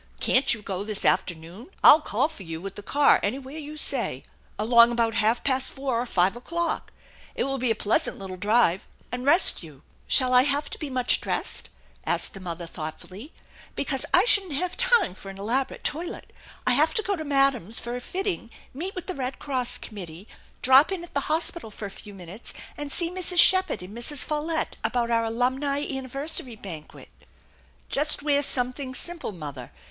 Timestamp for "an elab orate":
15.29-15.83